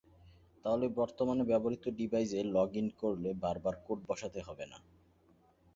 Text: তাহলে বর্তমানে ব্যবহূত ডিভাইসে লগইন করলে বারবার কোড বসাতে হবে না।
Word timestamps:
তাহলে 0.65 0.85
বর্তমানে 0.97 1.43
ব্যবহূত 1.43 1.83
ডিভাইসে 1.97 2.39
লগইন 2.55 2.87
করলে 3.01 3.29
বারবার 3.43 3.75
কোড 3.85 3.99
বসাতে 4.07 4.39
হবে 4.41 4.65
না। 4.65 4.77